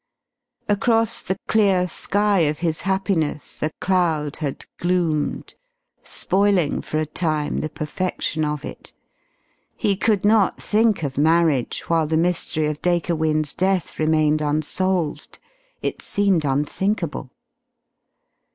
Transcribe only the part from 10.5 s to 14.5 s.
think of marriage while the mystery of Dacre Wynne's death remained